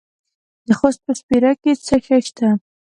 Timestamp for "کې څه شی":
1.61-2.19